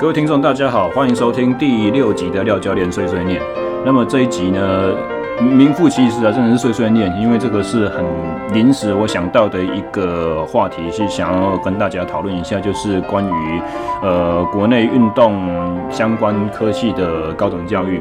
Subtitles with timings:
[0.00, 3.38] 各位听众，大家好，欢迎收听第六集的廖教练碎碎念。
[3.84, 4.94] 那么这一集呢，
[5.38, 8.02] 名副其实啊，真的是碎碎念，因为这个是很
[8.54, 13.62] 临时我想到的一个话题，是想要跟大家讨论一下，就是关于
[14.00, 18.00] 呃国内运动相关科系的高等教育。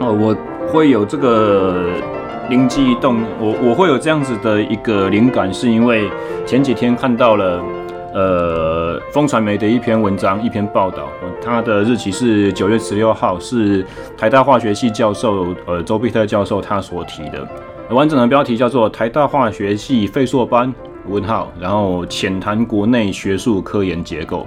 [0.00, 0.36] 呃，我
[0.70, 1.92] 会有这个
[2.50, 6.10] 灵机一动，我我会有这样子的一个灵感，是因为
[6.44, 7.62] 前几天看到了
[8.12, 8.75] 呃
[9.12, 11.08] 风传媒的一篇文章，一篇报道。
[11.42, 13.84] 它的日期是九月十六号，是
[14.16, 17.46] 台大化学系教授，呃，周必特教授他所提的。
[17.90, 20.74] 完整的标题叫做《台大化学系废硕班
[21.08, 24.46] 问号》，然后浅谈国内学术科研结构。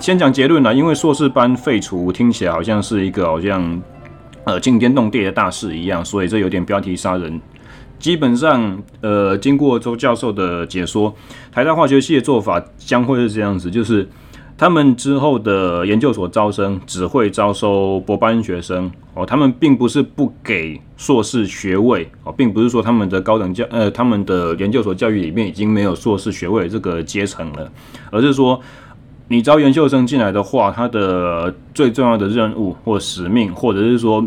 [0.00, 3.82] 先讲结论啦，因为硕士班废除听起来好像是一个好像
[4.44, 7.40] 呃惊天动地的大事一样，所以这有点标题杀人。
[8.00, 11.14] 基本上，呃，经过周教授的解说，
[11.52, 14.08] 台大化学系的做法将会是这样子，就是。
[14.60, 27.72] 他们之后的研究所招生只会招收博班学生哦，他们并不是不给硕士学位哦，并不是说他们的高等教呃他们的研究所教育里面已经没有硕士学位这个阶层了，
[28.10, 28.60] 而是说
[29.28, 34.22] 你招研究生进来的话，他的最重要的任务或使命，或者是说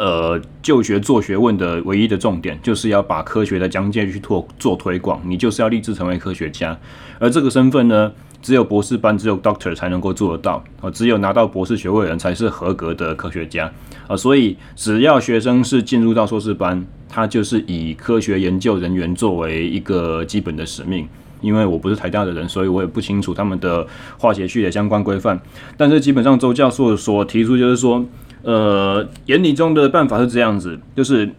[0.00, 6.76] 呃就学做学问的唯一的重点，就是要把科学的讲解去做做推广，你就是要立志成为科学家，
[7.18, 10.88] 而这个身份呢，只有博士班，只有 Doctor 才能够做得到啊！
[10.90, 13.70] 只有拿到博士学位的人才是合格的科学家
[14.08, 14.16] 啊！
[14.16, 21.06] 所以，只要学生是进入到硕士班，他就是以科学研究人员作为一个基本的使命。
[21.42, 23.86] 因为我不是台大的人，所以我也不清楚他们的
[24.18, 25.38] 化学系的相关规范。
[25.76, 28.04] 但是，基本上周教授所提出就是说，
[28.42, 31.30] 呃，眼里中的办法是这样子：就是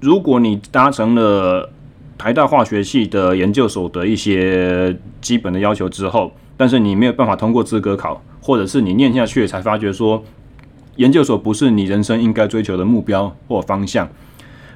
[0.00, 1.70] 如果你达成了。
[2.18, 10.20] 台大化学系的研究所的一些基本的要求之后，但是你没有办法通过资格考，或者是你念下去才发觉说
[10.96, 14.08] 研究所不是你人生应该追求的目标或方向，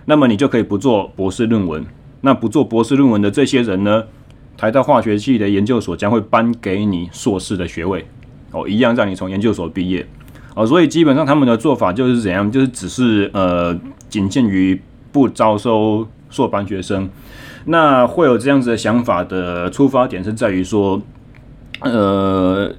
[0.05, 1.85] 那么你就可以不做博士论文。
[2.21, 4.05] 那不做博士论文的这些人呢，
[4.57, 8.07] 台大化学系的研究所将会颁给你硕士的学位，
[8.53, 10.07] 哦，一样让你从研究所毕业，
[10.55, 14.81] 哦，所以基本上他们的做法就是怎样，就是只是呃，仅限于
[15.11, 16.07] 不招收。
[16.33, 17.11] 硕班学生，
[17.67, 20.99] 那会有这样子的想法的出发点是在于说，
[21.81, 22.73] 呃，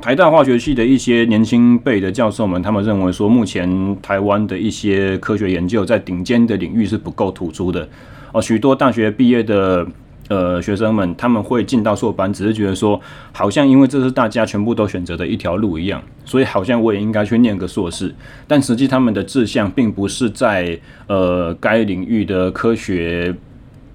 [0.00, 7.88] 台大化学系的一些年轻辈的教授们，他们认为说，目前台湾的一些科学研究在顶尖的领域是不够突出的
[8.32, 9.84] 哦，许多大学毕业的。
[10.30, 13.00] 呃，学生们他们会进到硕班，只是觉得说，
[13.32, 18.14] 好像因为这是大家全部都选择的一条路一样，所以好像我也应该去念个硕士。
[18.46, 23.34] 但实际他们的志向并不是在呃该领域的科学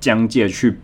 [0.02, 0.78] 疆界去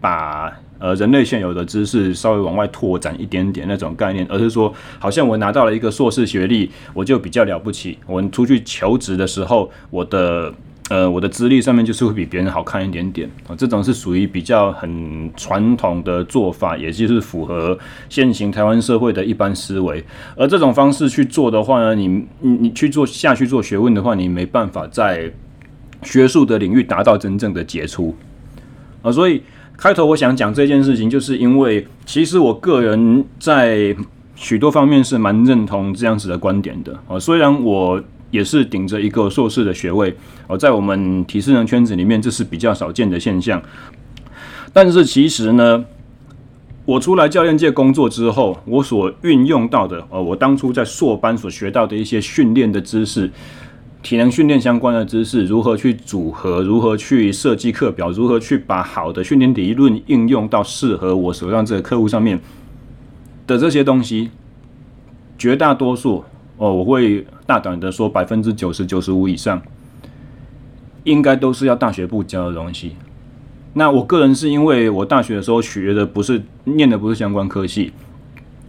[0.00, 7.98] 把呃人类现有的知识稍微往外拓展一点点那种概念，而是说，好像我拿到了一个硕士学历，我就比较了不起。
[8.06, 10.54] 我出去求职的时候，我的。
[10.90, 17.78] 呃，我的资历上面就是会比别人好看一点点啊，这种是属于比较很传统的做法，也就是符合
[18.10, 20.04] 现行台湾社会的一般思维。
[20.36, 22.06] 而这种方式去做的话呢，你
[22.40, 25.32] 你你去做下去做学问的话，你没办法在
[26.02, 28.14] 学术的领域达到真正的杰出
[29.00, 29.10] 啊。
[29.10, 29.42] 所以
[29.78, 33.96] 开头我想讲这件事情，就是因为其实我个人在
[34.34, 38.02] 许多方面是蛮认同这样子的观点的啊，虽然我。
[38.34, 40.12] 也是顶着一个硕士的学位
[40.48, 43.62] 哦，在我们体适能圈子里面，这是比较少见的现象。
[44.72, 45.84] 但是其实呢，
[46.84, 53.30] 我出来教练界工作之后，我所运用到的，呃，我当初在硕班所学到的一些训练的知识，
[54.02, 62.40] 体能训练相关的知识，如何去组合，如何去设计课表，如何去把好的训练理论应用到适合我手上这个客户上面
[63.46, 64.30] 的这些东西，
[65.38, 66.24] 绝大多数。
[66.56, 69.60] 哦，我会大胆的说，百分之九十九十五以上，
[71.04, 72.96] 应该都是要大学部教的东西。
[73.74, 77.92] 那我个人是因为我大学的时候学的不是念的不是相关科系，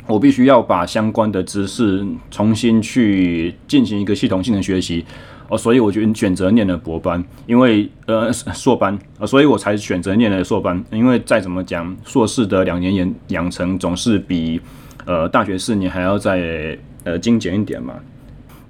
[0.07, 5.06] 我必须要把相关的知识重新去进行一个系统性的学习。
[5.48, 10.83] 哦，所以我就选择念了博班，因为呃硕班，所以我才选择念了硕班。
[10.92, 14.60] 因为再怎么讲，硕士的两年养养成总是比
[15.06, 16.77] 呃大学四年还要再。
[17.06, 17.94] 呃，精简一点嘛。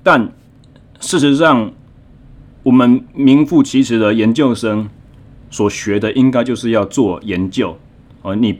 [0.05, 0.31] 但
[0.99, 1.71] 事实上，
[2.61, 4.87] 我们名副其实的研究生
[5.49, 7.75] 所学的，应该就是要做研究。
[8.21, 8.59] 哦，你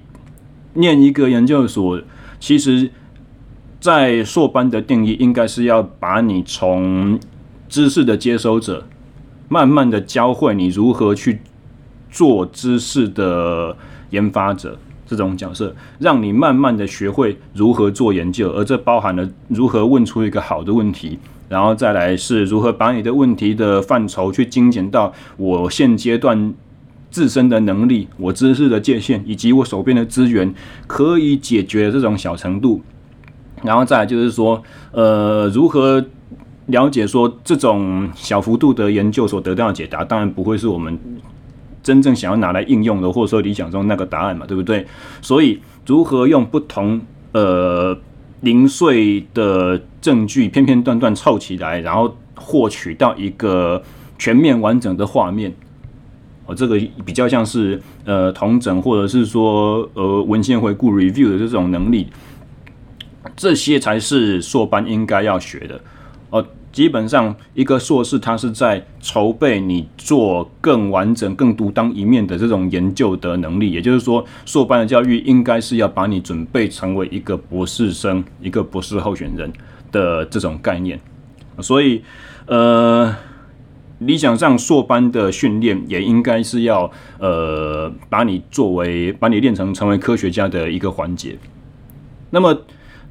[0.74, 2.02] 念一个研究所，
[2.40, 2.90] 其实，
[3.80, 7.20] 在硕班的定义，应该是要把你从
[7.70, 8.88] 知识的接收者，
[9.48, 11.42] 慢慢的教会你如何去
[12.10, 13.78] 做知识的
[14.10, 14.80] 研发者。
[15.08, 26.54] 这种角色，让你慢慢的学会如何做研究，而这包含了如何问出一个好的问题，然后再来是如何把你的问题的范畴去精简到我现阶段
[27.10, 30.54] 自身的能力、我知识的界限以及我手边的资源
[30.88, 32.82] 可以解决这种小程度，
[33.64, 34.62] 然后再来就是说，
[34.92, 36.06] 呃，如何
[36.68, 41.00] 了解说这种小幅度的研究所得到的解答，当然不会是我们。
[41.84, 44.84] 真正想要拿来应用的，或者说理想中那个答案嘛，对不对？
[45.22, 47.00] 所以如何用不同
[47.32, 47.96] 呃
[48.46, 53.82] 零碎的证据片片段段凑起来，然后获取到一个
[54.20, 55.52] 全面完整的画面，
[56.46, 62.08] 哦，这个比较像是呃同整或者是说呃文献回顾 review 的这种能力，
[63.36, 65.82] 这些才是硕班应该要学的。
[66.76, 73.72] 基本上，一个硕士他是在筹备你做更完整、更独当一面的这种研究的能力。
[73.72, 79.50] 也就是说，硕班的教育应该是要把你准备成为一个博士生、一个博士候选人
[79.90, 81.00] 的这种概念。
[81.62, 82.04] 所以，
[82.48, 83.16] 呃，
[84.00, 91.38] 理想上硕班的训练也应该是要呃，把你作为把你练成成为科学家的一个环节。
[92.32, 92.54] 那么。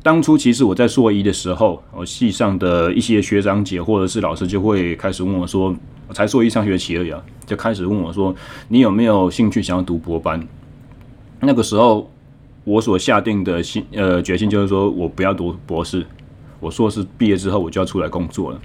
[0.04, 5.74] 当初其实我在硕一的时候，我系上的一些学长姐或者是老师就会开始问我说
[6.06, 8.34] ：“我才硕一上学期而已啊，就开始问我说，
[8.68, 10.46] 你有没有兴趣想要读博班？”
[11.40, 12.10] 那个时候，
[12.64, 16.04] 我所下定的心呃决心就是说我不要读博士，
[16.60, 18.60] 我硕士毕业之后我就要出来工作了。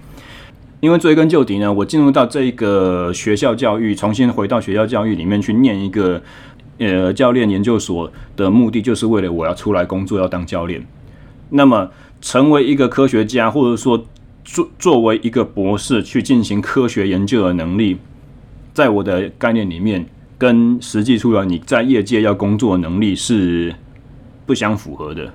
[0.81, 6.21] 因为追根究底呢，我进入到这个学校教育，重新回到学校教育里面去念一个
[6.79, 10.85] 呃教练研究所的目的，就是为了我要出来工作，要当教练。
[11.49, 11.89] 那么，
[12.21, 14.05] 成为一个科学家，或者说
[14.43, 17.97] 作作为一个博士去进行科学研究的能力，
[18.73, 20.05] 在我的概念里面，
[20.37, 23.73] 跟实际出来你在业界要工作的能力是
[24.45, 25.33] 不相符合的。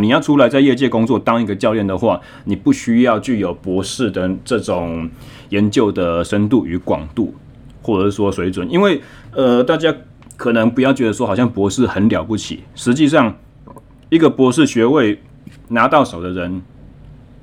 [0.00, 5.08] 你要出来在业界工作当一个教练的话，你不需要具有博士的这种
[5.50, 7.34] 研究的深度与广度，
[7.82, 8.68] 或者说水准。
[8.70, 9.00] 因为，
[9.32, 9.94] 呃，大家
[10.36, 13.36] 可能不要觉得说好像博士很了不起，实际上，
[14.08, 15.20] 一个博士学位。
[15.72, 16.60] 拿到手的人，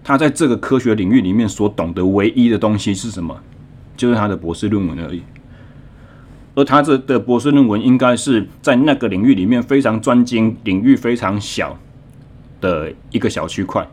[0.03, 3.35] 他在这个科学领域里面所懂得唯一的东西是什么？
[3.97, 5.21] 就是他的博士论文而已。
[6.55, 11.77] 而他这的博士论文应该是在那个领域里面非常专精、领域非常小
[12.61, 13.87] 的一个小区块。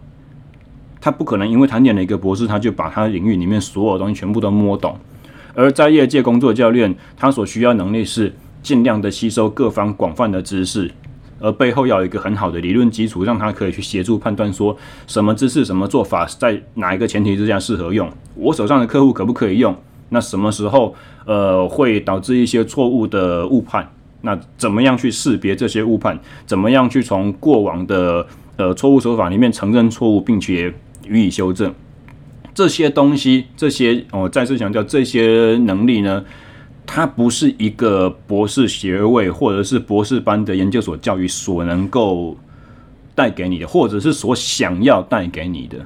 [1.01, 4.99] 他不可能因为他念了一个博士，他就把他领域里面所有东西全部都摸懂。
[5.55, 10.91] 而在业界工作教练，他所需要能力是尽量的吸收各方广泛的知识。
[11.39, 18.11] 而背后要有一个很好的理论基础，让他可以去协助判断说什么姿势、什么做法在哪一个前提之下适合用。
[18.35, 19.77] 我手上的客户可不可以用？
[20.09, 20.95] 那什么时候
[21.25, 23.91] 呃会导致一些错误的误判？
[24.23, 26.19] 那怎么样去识别这些误判？
[26.47, 30.73] 怎么样去从过往的呃错误手法里面承认错误，并且
[31.07, 31.75] 予以修正？
[32.55, 36.25] 这些东西，这些我再次强调，这些能力呢？
[36.87, 42.37] 它不是一个博士学位或者是博士班的研究所教育所能够
[43.15, 45.85] 带给你的，或者是所想要带给你的。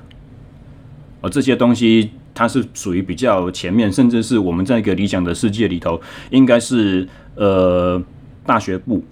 [1.22, 8.00] 而这些东西它是属于比较前面，甚至是我们在一个理想的世界里头，应该是呃
[8.44, 9.02] 大学部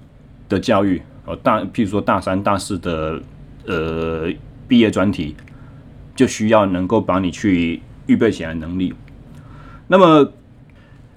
[0.49, 3.21] 的教育，呃大譬如说大三、大四的
[3.66, 4.30] 呃
[4.68, 5.35] 毕业专题，
[6.14, 8.92] 就需要能够把你去预备起来能力。
[9.88, 10.30] 那么。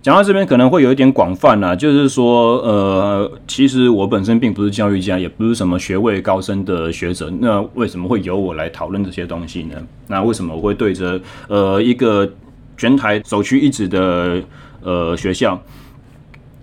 [0.01, 9.75] 讲到这边可能会有一点广泛啦，就是说，呃，其实我本身并不是教育家，也不是什么学位高深的学者，那为什么会由我来讨论这些东西呢？
[10.07, 12.27] 那为什么我会对着呃一个
[12.75, 14.41] 全台首屈一指的
[14.81, 15.61] 呃学校，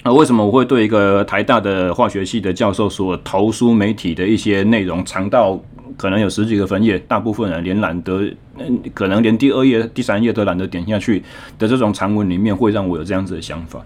[0.03, 5.57] 那为什么我会对一个台大的化学系的教授所投书媒体的一些内容长到
[5.99, 8.23] 可能有十几个分页，大部分人连懒得，
[8.57, 11.23] 嗯，可能连第二页、第三页都懒得点下去
[11.59, 13.85] 的这种长文里面，会让我有这样子的想法。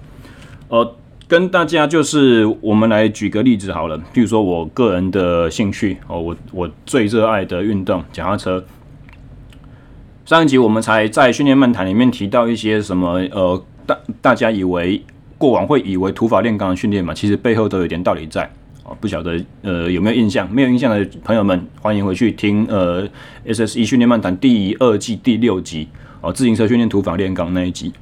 [0.69, 0.95] 呃，
[1.26, 8.62] 跟大家就是我们来举个例子好了，譬如说我个人的兴趣哦，我我最热爱的运动脚踏车。
[10.25, 15.02] 上一集我们才在训练漫谈里面提到一些什么呃，大大家以为
[15.37, 18.49] 过往会以为土法炼钢的训练嘛，其实背后都有点道理在。
[19.01, 20.49] 不晓得呃有没有印象？
[20.53, 23.09] 没有印象的朋友们，欢迎回去听呃
[23.47, 25.89] SSE 训练漫谈第二季第六集
[26.21, 27.93] 哦，自行车训练土法练钢那一集。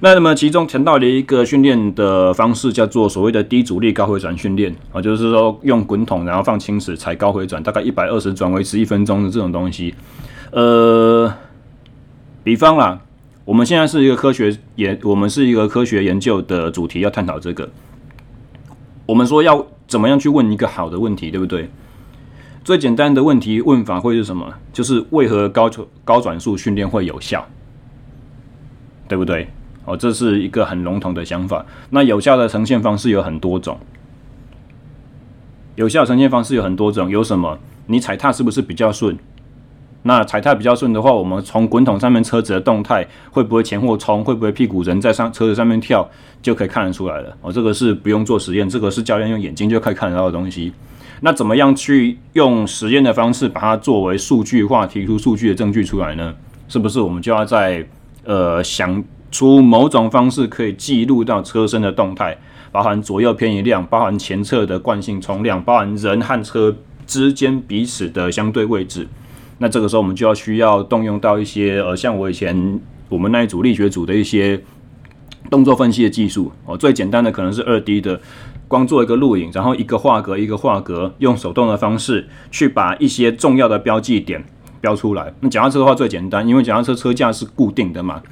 [0.00, 9.94] 那那么其中谈到的一个训练的方式叫做所谓的低阻力高回转训练啊，就是说用滚筒然后放轻齿踩高回转，大概一百二十转维持一分钟的这种东西。
[10.50, 11.32] 呃，
[12.42, 13.00] 比方啦，
[13.44, 17.68] 我们现在是一个科学研，我们是一个科学研究的主题，要探讨这个。
[19.06, 19.66] 我们说要。
[19.92, 21.68] 怎么样去问一个好的问题，对不对？
[22.64, 24.54] 最简单的问题问法会是什么？
[24.72, 27.46] 就是为何高转高转速训练会有效，
[29.06, 29.48] 对不对？
[29.84, 31.66] 哦，这是一个很笼统的想法。
[31.90, 33.78] 那有效的呈现方式有很多种，
[35.74, 37.58] 有效呈现方式有很多种，有什么？
[37.84, 39.18] 你踩踏是不是比较顺？
[40.04, 46.08] 那踩踏比较顺的话，我们从滚筒上面车子的动态，会不会前后冲，会不会屁股人在上车子上面跳，
[46.42, 47.36] 就可以看得出来了。
[47.40, 50.72] 哦，这个是不用做实验，这个是教练用眼睛就可以看得到的东西。
[51.20, 56.34] 那怎么样去用实验的方式把它作为数据化，提出数据的证据出来呢？
[56.66, 57.86] 是不是我们就要在
[58.24, 62.36] 呃想出某种方式可以记录到车身的动态，
[62.72, 66.74] 包含左右偏移量，包含前侧的惯性冲量，包含人和车
[67.06, 69.06] 之间彼此的相对位置？
[69.62, 74.60] 那这个时候我们就要需要动用到一些呃，像我以前我们那一组力学组的一些
[75.48, 76.76] 动作分析的技术哦。
[76.76, 78.20] 最简单的可能是二 D 的。
[78.68, 84.42] 光做一个录影，然后一个画格一个画格，用手动的方式去把一些重要的标记点
[84.80, 85.30] 标出来。
[85.40, 88.22] 那脚踏车的话最简单，因为脚踏车车架是固定的嘛，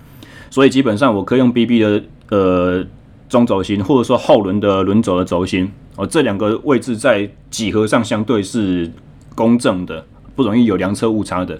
[0.48, 2.82] 所以基本上我可以用 BB 的呃
[3.28, 8.90] 中轴心，或者说后轮的轮轴的轴心哦，这两个位置在几何上相对是
[9.34, 11.58] 公正的，不容易有量测误差的。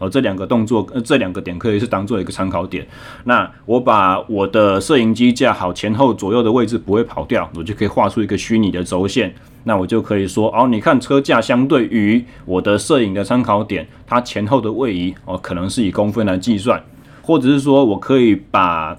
[0.00, 2.86] 哦，这两个动作，呃，这两个点可以是当做一个参考点。
[3.24, 9.34] 那我把我的摄影机架好，前后左右的位置不会跑掉，我就可以画出一个虚拟的轴线。
[9.64, 16.80] 那我就可以说，哦，你看车架相对于我的摄影的参考点，它前后的位移，哦，可能是以公分来计算，
[17.20, 18.96] 或者是说我可以把，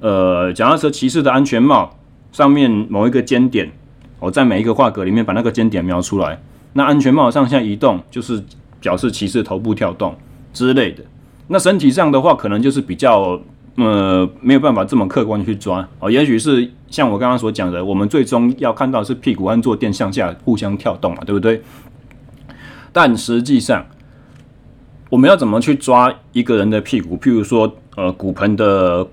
[0.00, 1.96] 呃，脚踏车骑士的安全帽
[2.32, 3.72] 上面某一个尖点，
[4.20, 6.38] 我在每一个画格里面把那个尖点描出来。
[6.74, 8.40] 那安全帽上下移动，就是
[8.80, 10.14] 表示骑士头部跳动。
[10.52, 11.02] 之类的，
[11.48, 13.40] 那身体上的话，可能就是比较
[13.74, 16.08] 呃没有办法这么客观去抓哦。
[16.08, 21.60] 也许是像我刚刚所讲的，我们最终要看到是屁股和坐垫向下互相跳动嘛，对不对？
[22.92, 23.84] 但实际上，
[25.10, 27.18] 我们要怎么去抓一个人的屁股？
[27.18, 29.04] 譬如说，呃，骨盆的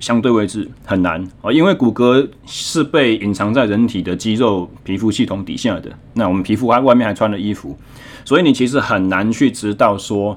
[0.00, 5.92] 相对位置很难哦，因为骨骼是被隐藏在人体的肌肉皮肤系统底下的。
[6.14, 7.78] 那我们皮肤还外面还穿了衣服。
[8.24, 10.36] 所以你其实很难去知道说，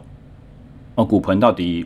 [0.96, 1.86] 哦，骨盆到底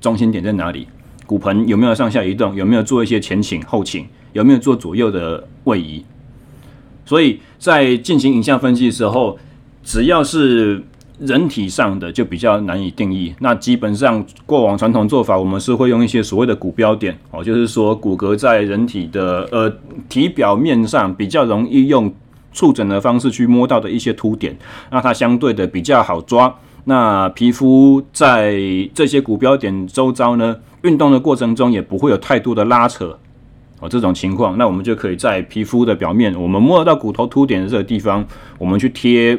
[0.00, 0.86] 中心点在哪里？
[1.26, 2.54] 骨盆有没有上下移动？
[2.54, 4.06] 有没有做一些前倾、后倾？
[4.32, 6.04] 有没有做左右的位移？
[7.04, 9.38] 所以在进行影像分析的时候，
[9.82, 10.82] 只要是
[11.18, 13.34] 人体上的就比较难以定义。
[13.40, 19.72] 那基本上过往传统做法，我们是会用一些所谓的骨标点哦，就是说骨骼在人体的呃
[20.08, 22.12] 体表面上比较容易用。
[22.56, 24.56] 触诊的方式去摸到的一些凸点，
[24.88, 26.54] 那它相对的比较好抓。
[26.84, 28.56] 那皮肤在
[28.94, 33.18] 这些骨标点周遭呢，运动的过程中也不会有太多的拉扯
[33.80, 33.88] 哦。
[33.88, 38.24] 这种情况，那我们就可以在皮肤的表面，我们摸得到骨头凸点的这个地方，
[38.56, 39.36] 我们去贴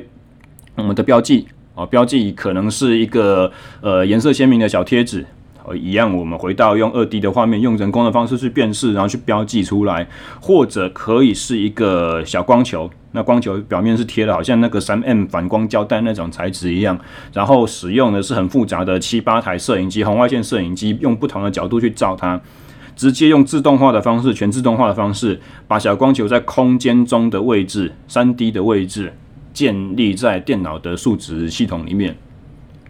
[0.75, 1.85] 我们的标记哦。
[1.85, 3.51] 标记可能是一个
[3.81, 5.25] 呃颜色鲜明的小贴纸。
[5.75, 10.07] 一样，我们回到用二 D 的画面，用人工的方式去辨识，然后去标记出来，
[10.39, 12.87] 或者可以是一个小光球。
[13.13, 16.95] 那光球表面是贴的，好像那个三 M 反光胶带那种材质一样。
[17.33, 22.39] 然后使用的是很复杂的七八台摄影机，红外线摄影机，用不同的角度去照它，
[22.95, 29.11] 直接用自动化的方式，全自动化的方式，把小光球在空间中的位置，三 D 的位置，
[29.55, 32.15] 建立在电脑的数值系统里面。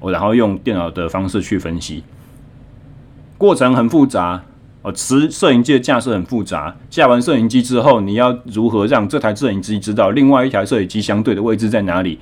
[0.01, 2.03] 我然后用电脑的方式去分析。
[3.37, 4.43] 过程很复杂
[4.81, 6.75] 哦，持摄影机的架设很复杂。
[6.89, 12.19] 架完摄影机之后，你要如何让这台摄影机知道另外一台摄影机相对的位置在哪里？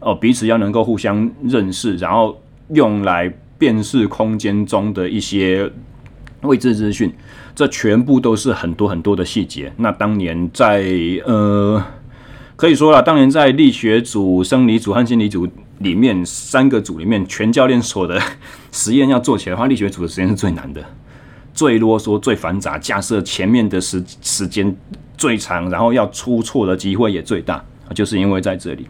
[0.00, 5.70] 哦，彼此要能够互相认识，然后用来辨识空间中的一些
[6.42, 7.12] 位置资讯。
[7.54, 9.72] 这全部都是很多很多的细节。
[9.78, 10.84] 那当年在
[11.24, 11.82] 呃，
[12.56, 15.46] 可以说了，当年在力学组、生理组和心理组。
[15.80, 18.18] 里面三个组里面，全教练所的
[18.72, 20.82] 实验要做起来的话，力学组的实验是最难的，
[21.52, 24.74] 最啰嗦、最繁杂，架设前面的时时间
[25.18, 27.62] 最长，然后要出错的机会也最大，
[27.94, 28.86] 就是因为在这里。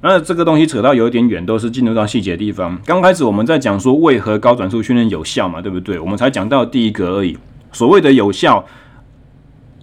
[0.00, 2.80] 那这个东西扯到有点远，都是进入到细节的地方。
[2.86, 5.98] 刚开始我们在讲说为何高转速训练有效嘛，对不对？
[5.98, 7.36] 我们才讲到第一个而已。
[7.72, 8.64] 所谓的有效，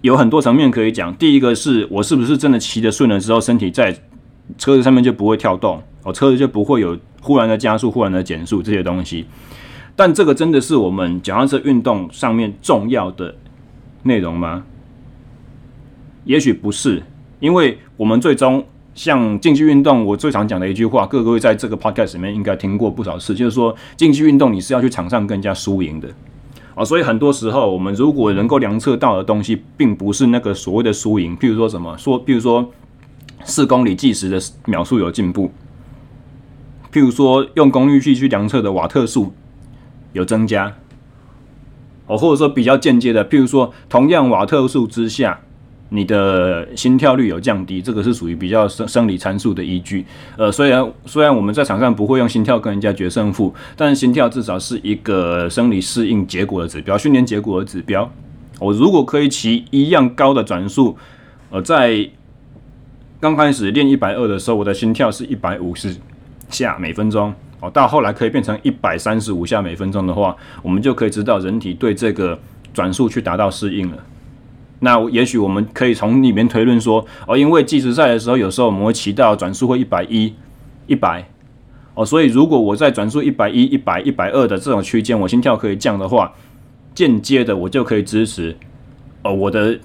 [0.02, 1.12] 有很多层面可以讲。
[1.16, 3.96] 第一个是我是不是真的骑得顺了之后，身体在。
[4.58, 9.24] 车子上面就不会跳动哦，车子就不会有忽然的加速、忽然的减速这些东西。
[9.94, 13.34] 但这个真的是我们脚踏车运动上面重要的
[14.02, 14.64] 内容吗？
[16.24, 17.02] 也许不是，
[17.38, 18.62] 因为我们最终
[18.94, 26.08] 像竞技运动，我最常讲的一句话，各位在这个 podcast 里面应该听过不少次，就是说竞技运动你是要去场上跟人家输赢的
[26.74, 32.70] 啊，所以很多时候我们如果能够量测到的东西，并不是那个所谓的输赢，譬如说什么说，譬如说
[33.44, 35.50] 四公里计时的秒数有进步，
[36.92, 39.32] 譬如说用功率计去量测的瓦特数
[40.12, 40.74] 有增加，
[42.06, 45.40] 哦，或者说比较间接的，譬如说同样瓦特数之下。
[45.94, 50.06] 你的心跳率有降低，这个是属于比较生生理参数的依据。
[50.38, 58.10] 呃，虽然虽然我们在场上不会用心跳跟人家决胜负，但是心跳至少是一个生理适应结果的指标，训练结果的指标。
[58.58, 60.96] 我如果可以骑一样高的转速，
[61.50, 62.08] 呃，在
[63.20, 65.94] 刚开始练一百二的时候，我的心跳是一百五十
[66.48, 72.38] 下每分钟，哦，到后来可以变成一百三十五下每分钟的话，我们就可以知道人体对这个
[72.72, 73.98] 转速去达到适应了。
[74.84, 80.34] 那也许我们可以从里面推论说，哦，因为计时赛的时候，有时候我们会骑到转速会一百一、
[80.88, 81.24] 一百，
[81.94, 86.32] 哦，所以如果我在转速一百一、一百、一百二的这种区间，我心跳可以降的话，
[86.96, 88.56] 间接的我就可以支持，
[89.22, 89.78] 哦，我的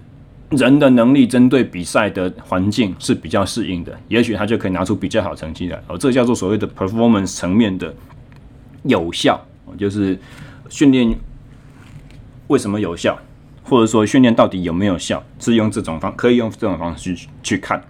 [0.50, 7.94] 人的能力针对比赛的环境是比较适应的，也许他就可以拿出比较好成绩来，哦，这叫做所谓的 performance 层面的
[8.82, 9.40] 有效，
[9.78, 10.18] 就是
[10.70, 11.16] 训练
[12.48, 13.16] 为什么有效。
[13.70, 17.84] 或者说训练到底有没有效，是用这种方可以用这种方式去去看。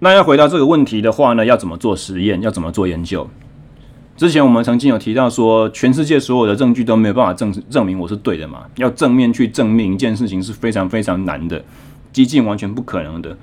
[0.00, 2.40] 那要回答这个问题的话呢，要怎么做实验？
[2.42, 3.28] 要怎么做研究？
[4.16, 8.64] 之前我们曾经有提到说，全世界所有的证据都没有办法证证明我是对的嘛？
[8.76, 11.62] 要正面去证明一件事情是非常非常难的，
[12.12, 13.36] 几近完全不可能的。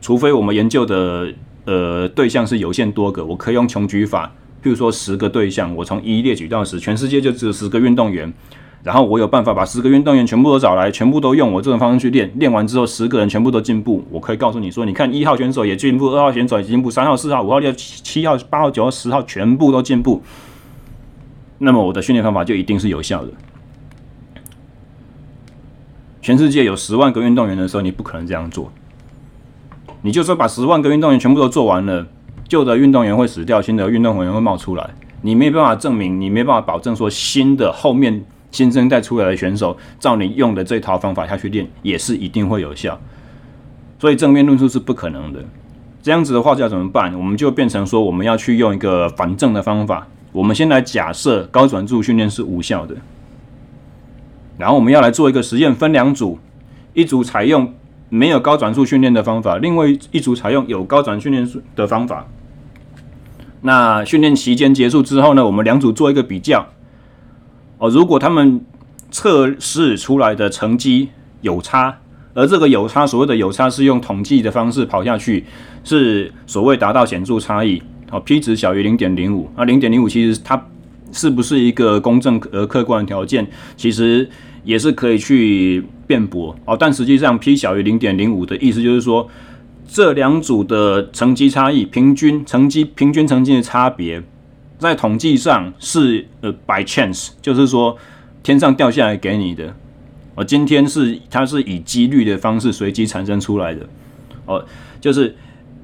[0.00, 1.32] 除非我们研究的
[1.64, 4.30] 呃对象是有限多个，我可以用穷举法，
[4.62, 8.32] 譬如说十个对象，我从一列举到十，全世界就只有十个运动员。
[8.82, 12.28] 然后我有办法把十个运动员全部都找来，全部都用我这种方式去练。
[12.36, 14.04] 练完之后，十个人全部都进步。
[14.10, 20.20] 我可以告诉你说，你看一号选手也进步，二号选手也进步，三号、四号、五号、六、七号、八号、九号、十号全部都进步。
[21.58, 23.30] 那么我的训练方法就一定是有效的。
[26.20, 28.72] 全世界有十万个运动员的时候，你不可能这样做。
[30.02, 32.04] 你就说把十万个运动员全部都做完了，
[32.48, 34.90] 旧的运动员会死掉，新的运动员会冒出来。
[35.20, 38.24] 你没办法证明，你没办法保证说新的后面。
[38.52, 43.00] 新生代出来的选手，照你用的这套方法下去练，也是一定会有效。
[43.98, 45.42] 所以正面论述是不可能的。
[46.02, 47.16] 这样子的话，就要怎么办？
[47.16, 50.06] 我们就变成说，我们要去用一个反证的方法。
[50.32, 52.96] 我们先来假设高转速训练是无效的，
[54.58, 56.38] 然后我们要来做一个实验，分两组，
[56.94, 57.72] 一组采用
[58.08, 62.26] 没有高转速训练的方法，另外一组采用有高转训练的方法。
[63.60, 66.66] 那训练期间结束之后呢，我们两组做一个比较。
[67.82, 68.64] 哦，如果他们
[69.10, 71.08] 测试出来的成绩
[71.40, 71.98] 有差，
[72.32, 75.44] 而这个有差，所谓的有差是用统计的方式跑下去，
[75.82, 77.82] 是所谓达到显著差异。
[78.12, 80.64] 哦，P 值小于零点零五，那零点零五其实它
[81.10, 83.44] 是不是一个公正而客观的条件，
[83.76, 84.30] 其实
[84.62, 86.54] 也是可以去辩驳。
[86.64, 89.28] 哦，但实际上 P 小于零点零五的意思就是说，
[89.88, 94.22] 这两组的成绩差异，平均成绩平均成绩的差别。
[94.82, 97.96] 在统计上是呃 by chance，就是说
[98.42, 99.74] 天上掉下来给你的。
[100.34, 103.86] 哦，今天是它是以几率的方式随机产生出来的。
[104.44, 104.64] 哦，
[105.00, 105.34] 就是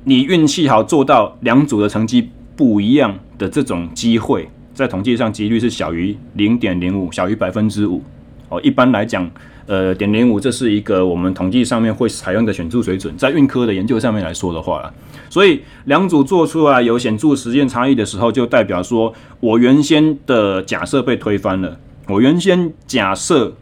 [0.04, 8.02] 你运气好做到两组的成绩不一样的这种机会，在统计上几率是小于零点零五，小于百分之五。
[8.48, 9.30] 哦，一般来讲。
[9.68, 14.90] 呃，点零五，这是一个我们统计上面会采用的显著水准，在运科的研究上面来说的话，
[15.28, 21.78] 所以两组做出来有显著实验差异的时候，就代表说我原先的假设被推翻了。
[22.06, 23.52] 我原先假设，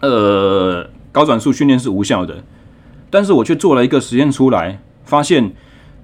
[0.00, 2.44] 呃，高转速训练是无效的，
[3.08, 5.54] 但是我却做了一个实验出来，发现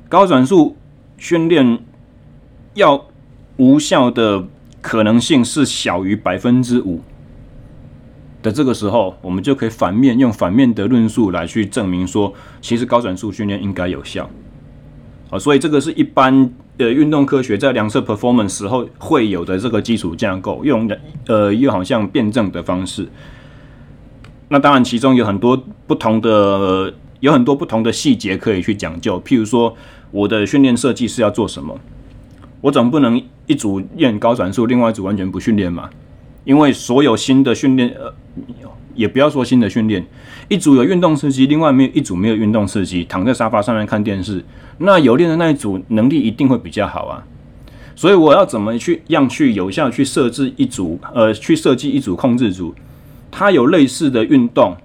[0.08, 0.78] 高转速
[1.18, 1.78] 训练
[2.72, 3.06] 要
[3.58, 4.46] 无效的
[4.80, 7.02] 可能性是小于百分之五。
[8.42, 14.28] 的这个时候，我们就可以反面用反面的论述来去证明说，其实高转速训练应该有效。
[15.28, 23.08] 好，所以这个是一般的运动科学在量测 performance 时候会有的这个基础架构，用的呃又好像辩证的方式。
[24.48, 29.20] 那当然，其中有很多不同的有很多不同的细节可以去讲究。
[29.24, 29.76] 譬如说，
[30.10, 31.78] 我的训练设计是要做什么？
[32.60, 35.88] 我总不能一组练高转速，另外一组完全不训练嘛？
[36.44, 38.12] 因为所有新的训练，呃，
[38.94, 40.04] 也不要说新的训练，
[40.48, 44.44] 一组有运动刺激，另外没有一组没有运动刺激，躺在沙发上面看电视，
[44.78, 47.24] 那有练的那一组能力一定会比较好啊。
[47.94, 52.74] 所以我要怎么去样去有效去设置一组，呃，去设计一组控制组，
[53.30, 54.76] 它有类似的运动，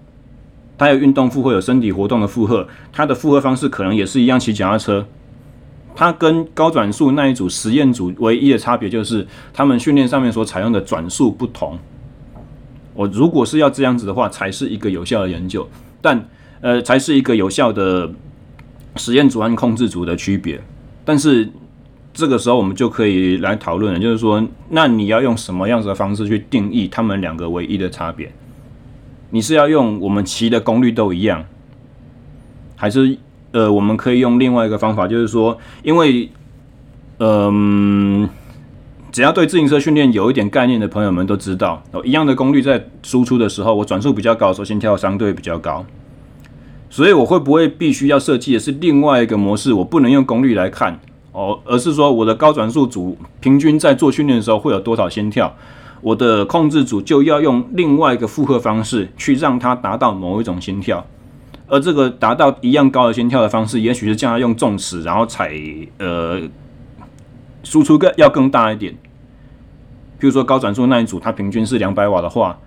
[0.77, 5.07] 它有运动负荷，有身体活动的负荷，它的负荷方式可能也是一样骑脚踏车，
[5.95, 11.79] 它跟高转速那一组实验组唯一的差别就是，他们训练上面所采用的转速不同。
[12.95, 15.67] 我如果是要这样子的话，才是一个有效的研究，
[16.01, 16.27] 但
[16.61, 18.09] 呃，才是一个有效的
[18.95, 20.59] 实验组和控制组的区别。
[21.03, 21.47] 但是
[22.13, 28.31] 这个时候，我们就可以来讨论了，就是说，那你要用什么样子的方式去定义他们两个唯一的差别？
[29.31, 31.43] 你是要用我们骑的功率都一样，
[32.77, 33.17] 还是
[33.51, 36.29] 呃，我们可以用另外一个方法，就是说，因为
[37.19, 38.29] 嗯。
[39.15, 45.85] 只要对自行车训练有一点概念的朋友们都知道，哦，一样的功率在输出的时候，我转速比较高的时候，心跳相对比较高。
[46.89, 49.71] 所以我会不会必须要设计的是另外一个模式？
[49.71, 50.99] 我不能用功率来看
[51.31, 55.55] 哦，而是说我的高转速组平均在做训练的时候会有多少心跳，
[56.01, 61.01] 我的控制组就要用另外一个负荷方式去让它达到某一种心跳，
[61.67, 65.53] 而这个达到一样高的心跳的方式，也许是叫它用重尺，然后踩
[65.99, 66.41] 呃
[67.63, 68.93] 输出更要更大一点。
[70.25, 72.57] 比如说高转速那一组，它平均是两百瓦的话，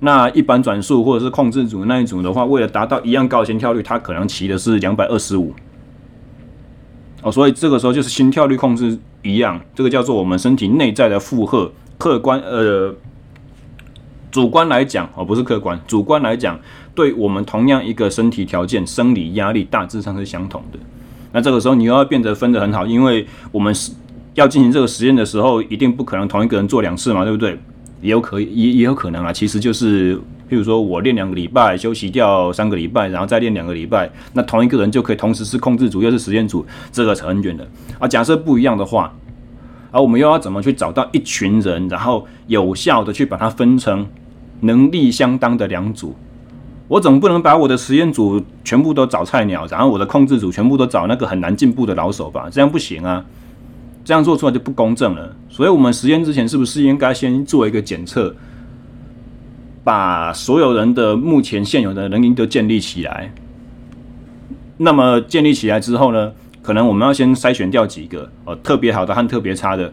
[0.00, 5.54] 那一般转速或者是控制组那一组的话，为了达到一样高的心跳率，它可能骑的是两百二十五。
[7.22, 11.70] 哦，所以这个时候就是心跳率控制一样，这个叫做我们身体内在的负荷。
[11.96, 12.92] 客观呃，
[14.32, 16.58] 主观来讲哦，不是客观，主观来讲，
[16.96, 20.78] 对我们同样一个身体条件，生理压力大致上是相同的。
[21.30, 23.92] 那这个时候你又要变得分得很好，因为我们是。
[24.34, 27.58] 要进行这个实验的时候，一定不可能同一个人做两次嘛，对不对？
[28.02, 29.32] 也有可也也有可能啊。
[29.32, 30.16] 其实就是，
[30.48, 37.66] 譬如说我练两个礼拜，休息掉三个礼拜，然后再练两个礼拜，那同一个人就可以同时是控制组又是实验组，这个很远的
[37.98, 38.06] 啊。
[38.06, 39.14] 假设不一样的话，
[39.90, 44.06] 而、我们又要怎么去找到一群人，然后有效的去把它分成
[44.60, 46.14] 能力相当的两组？
[46.88, 52.48] 我总不能把我的实验组全部都找菜鸟，然后我的控制组全部都找那个很难进步的老手吧？
[52.50, 53.24] 这样不行啊。
[54.04, 58.34] 这样做出来就不公正了，所以我们实验之前是不是应该先做一个检测，
[59.82, 63.32] 把所有人的目前现有的能力都建立起来？
[64.76, 69.90] 那么建立起来之后呢，可能我们要先筛选掉几个呃特别好的和特别差的，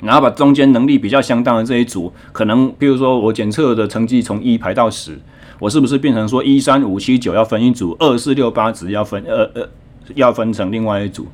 [0.00, 5.18] 然后把中间能力比较相当的这一组，可能比如说我检测的成绩从一排到十，
[5.58, 9.68] 我是不是变成说一三五七九要分一组，二四六八只要分呃呃
[10.14, 11.26] 要分成另外一组？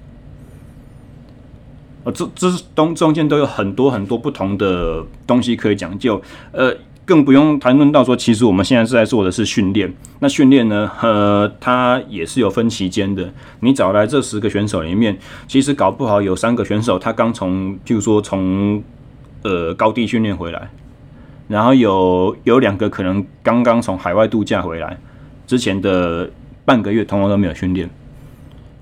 [2.05, 6.21] 呃，这这是中中间都有很多很多不同的东西可以讲究，
[6.53, 6.75] 呃，
[7.07, 9.93] 更不用谈论到说，其实我们现在是在做的是训练。
[10.21, 13.33] 那训练呢，呃，它也是有分期间的。
[13.61, 18.83] 你找来这十个选手里面，其实搞不好有三个选手他刚从，譬如说从
[19.43, 20.71] 呃高地训练回来，
[21.49, 24.99] 然后有有两个可能刚刚从海外度假回来，
[25.47, 26.31] 之前的
[26.65, 27.89] 半个月通通都没有训练。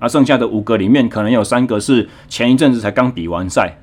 [0.03, 3.77] 而、剩下的五个里面，可能有三个是前一阵子才刚比完赛，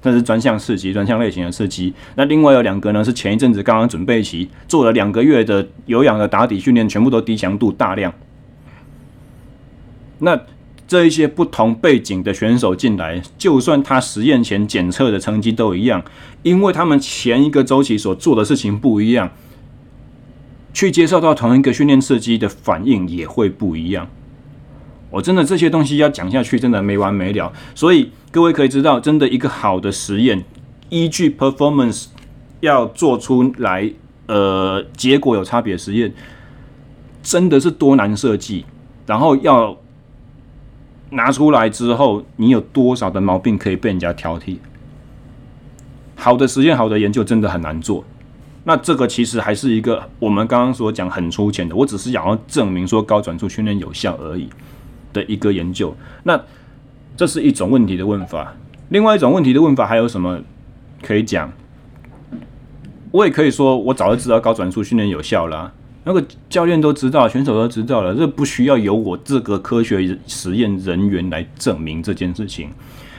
[0.00, 1.92] 这是专项刺激、专项类型的刺激。
[2.14, 8.10] 那另外有两个呢，是前一阵子刚刚准备期，做了两个月的有氧的打底训练，全部都低强度大量。
[10.20, 10.40] 那
[10.88, 16.02] 这一些不同背景的选手进来，就算他实验前检测的成绩都一样，
[16.42, 19.30] 因为他们前一个周期所做的事情不一样，
[20.72, 24.08] 去接受到同一个训练刺激的反应也会不一样。
[25.16, 27.50] 我真的这些东西要讲下去，真的没完没了。
[27.74, 30.44] 所以各位可以知道，真的一个好的实验，
[30.90, 32.08] 依据 performance
[32.60, 33.90] 要做出来，
[34.26, 36.12] 呃，结果有差别实验，
[37.22, 38.66] 真的是多难设计。
[39.06, 39.74] 然后要
[41.08, 44.58] 拿出来之后，你有多少的毛病可以被人家挑剔？
[46.14, 48.04] 好的实验，好的研究，真的很难做。
[48.64, 54.46] 那这个其实还是一个我们刚刚所讲很粗浅的，我只是想要证明说高转速训练有效而已。
[55.16, 56.38] 的一个研究，那
[57.16, 58.54] 这是一种问题的问法。
[58.90, 60.38] 另外一种问题的问法还有什么
[61.02, 61.50] 可以讲？
[63.10, 65.72] 我也可以说，我早就知道高转速训练有效啦，
[66.04, 72.68] 那个教练都知道，选手都知道了，这不需要由我这个科学实验人员来证明这件事情。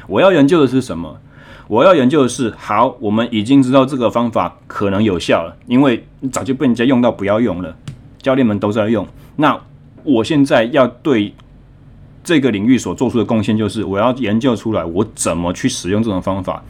[0.08, 1.20] 我要研究的是什么？
[1.68, 7.76] 我要研究的是，好，我们已经知道这个方法可能有效了，因为早就被人家用到不要用了，
[8.22, 9.06] 教练们都在用。
[9.36, 9.60] 那
[10.04, 11.34] 我现在要对。
[12.28, 16.62] 这个领域所做出的贡献就是，我要研究出来我怎么去使用这种方法。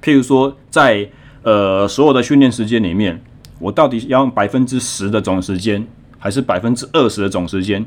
[0.00, 1.10] 譬如说在，
[1.42, 3.20] 呃所有的训练时间里面，
[3.58, 5.84] 我到底要用百分之十的总时间，
[6.20, 7.84] 还是百分之二十的总时间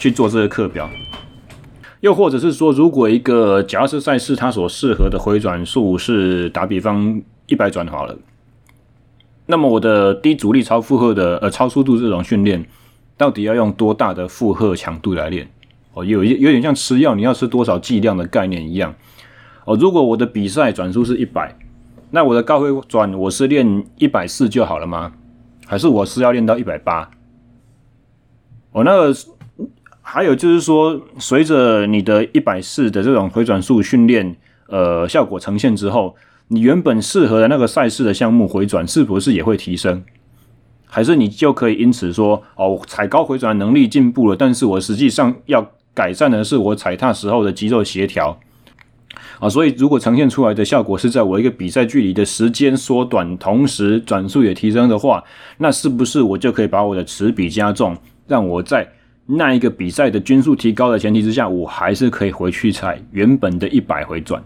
[0.00, 0.90] 去做这个课表？
[2.00, 8.18] 又或者是说，如果一个假设赛事它所适合的回转数是打比方一百转好了，
[9.46, 12.66] 那么我的低阻力超负荷的呃超速度这种训练，
[13.16, 15.48] 到底要用多大的负荷强度来练？
[15.94, 18.94] 哦，有有点像吃药，你要吃多少剂量的概念一样。
[19.64, 21.56] 哦，如果我的比赛转速是一百，
[22.10, 25.12] 那我的高回转我是练一百四就好了吗？
[25.66, 27.10] 还是我是要练到一百八？
[28.72, 29.14] 哦，那个
[30.00, 34.34] 还有就是说，随着你的一百四的这种回转速训练，
[34.66, 36.16] 呃，效果呈现之后，
[36.48, 40.02] 你原本适合的那个赛事的项目回转是不是也会提升？
[40.86, 48.38] 还是你就可以因此说，哦，踩高回转能力进步了，但是我实际上要改善的是我踩踏时候的肌肉协调。
[49.38, 55.22] 啊，所以如果呈现出来的效果是在我一个比赛距离的时间缩短，同时转速也提升的话，
[55.58, 58.88] 那是不是我就可以把我的齿比加重，让我在
[59.26, 64.42] 那一个比赛的均速提高的前提之下，我还是可以回去踩原本的一百回转？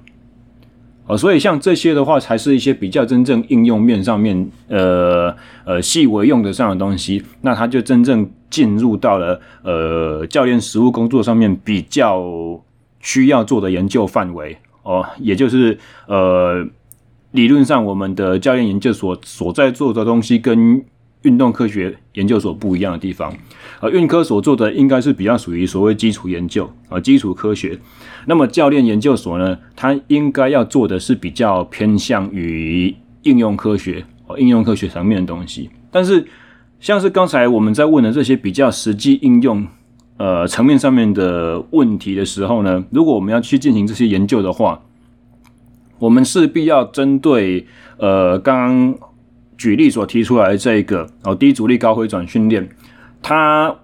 [1.07, 12.25] 哦，所以像这些的话，才是一些比较真正应用面上面，呃呃细微用得上的东西，那它就真正进入到了呃教练实务工作上面比较
[13.01, 14.57] 需要做的研究范围。
[14.83, 16.65] 哦，也就是呃，
[17.33, 20.85] 理论上我们的教练研究所所在做的东西跟
[21.27, 23.35] 运动科学研究所不一样的地方，
[23.81, 27.79] 呃，运科所做的应该是比较属于所谓基础研究啊、呃，基础科学。
[28.27, 34.05] 那么教练研究所呢，它应该要做的是比较偏向于应用科学，
[34.39, 35.69] 应用科学层面的东西。
[35.91, 36.25] 但是
[36.79, 39.67] 像是刚才我们在问的这些比较实际应用。
[40.19, 44.81] 呃，层面上面的问题的时候呢，如果我们要去进行这些研究的话，
[45.99, 47.67] 我们势必要针对
[47.99, 48.95] 呃刚
[49.57, 52.69] 举例所提出来的这个哦低阻力高回转训练，
[53.23, 53.75] 它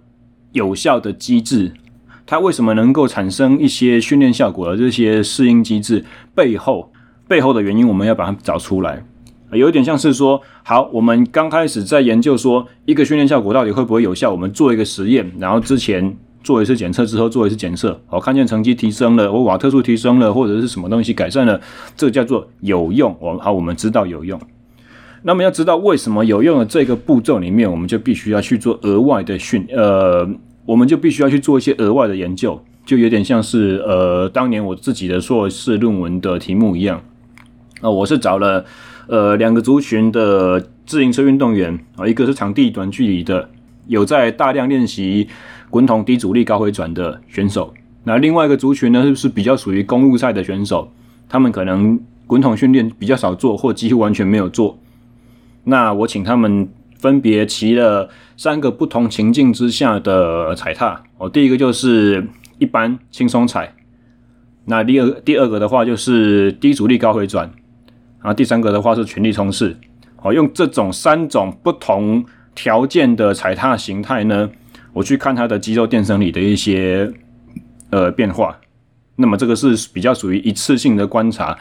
[0.52, 1.72] 有效的机制，
[2.26, 6.04] 它为什么能够产生一些训练效果的这些适应机制
[6.34, 6.92] 背后
[7.26, 9.04] 背后的原因，我们要把它找出来。
[9.52, 21.60] 有一点像是说，好，我们刚开始在研究说一个训练效果到底会不会有效，我们做一个实验，然后之前做一次检测之后做一次检测，好，看见成绩提升了，或瓦特数提升了，或者是什么东西改善了，
[21.94, 23.14] 这叫做有用。
[23.20, 24.40] 我好，我们知道有用。
[25.22, 30.28] 那么要知道为什么有用的这个步骤里面，我们就必须要去做额外的训，呃，
[30.66, 37.00] 我们就必须要去做一些额外的研究，就有点像是呃，当年我自己的硕士论文的题目一样。
[37.80, 38.64] 啊，我是找了。
[39.08, 43.50] 呃，两个族群的自行车运动员啊，一个是场地短距离的，
[43.88, 45.26] 有在大量练习
[45.68, 47.74] 滚筒低阻力高回转的选手。
[48.04, 50.88] 那另外一个族群呢，是不是比较属于公路赛的选手？
[51.28, 54.78] 他们可能滚筒训练比较少做，或几乎完全没有做。
[55.64, 61.02] 那我请他们分别骑了三个不同情境之下的踩踏。
[61.18, 62.26] 哦，第一个就是
[62.58, 63.74] 一般轻松踩。
[64.64, 67.50] 那第二第二个的话就是低阻力高回转。
[68.20, 69.76] 然后第三个的话是全力冲刺，
[70.22, 74.48] 哦，用这种三种不同条件的踩踏形态呢，
[74.92, 77.12] 我去看它的肌肉电生理的一些
[77.90, 78.56] 呃变化。
[79.16, 81.58] 那么这个是比较属于一次性的观察，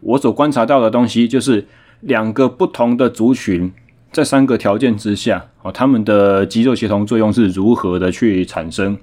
[0.00, 1.64] 我所观察到的东西就是
[2.00, 3.72] 两个不同的族群
[4.12, 8.98] 在三个条件之下，哦，他们的肌肉协同作用是如何的去产生。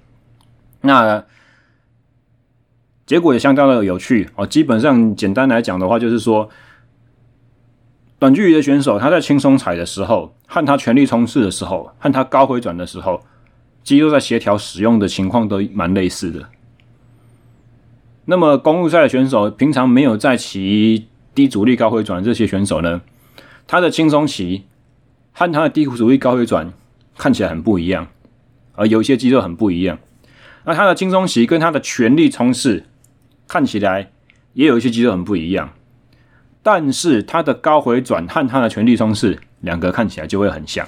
[0.81, 1.23] 那
[3.05, 4.45] 结果也相当的有趣哦。
[4.45, 6.49] 基本上简单来讲的话，就是说。
[8.19, 13.21] 短距离的选手，他在轻松踩的时候，和他全力冲刺的时候，和他高回转的时候，
[13.83, 16.49] 肌肉在协调使用的情况都蛮类似的。
[18.25, 21.05] 那么公路赛的选手，平常没有在骑
[21.38, 23.00] 低阻力高回转这些选手呢，
[23.67, 24.63] 他的轻松骑
[25.34, 26.73] 和他的低阻力高回转
[27.15, 28.08] 看起来很不一样，
[28.73, 30.00] 而有一些肌肉很不一样。
[30.65, 32.86] 那他的轻松骑跟他的全力冲刺
[33.47, 34.10] 看起来
[34.54, 35.69] 也有一些肌肉很不一样。
[36.63, 40.88] 但是他的高回转和他的全力冲刺两个看起来就会很像